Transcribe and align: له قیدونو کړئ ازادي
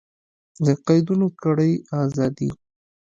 له 0.65 0.73
قیدونو 0.87 1.27
کړئ 1.41 1.73
ازادي 2.01 2.49